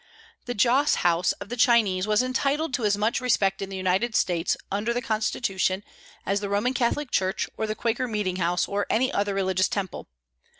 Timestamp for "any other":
8.89-9.35